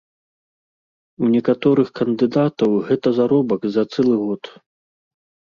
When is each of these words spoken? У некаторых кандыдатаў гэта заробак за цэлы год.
У 1.27 1.29
некаторых 1.33 1.91
кандыдатаў 1.99 2.71
гэта 2.89 3.07
заробак 3.19 3.61
за 3.77 3.83
цэлы 3.93 4.15
год. 4.25 4.43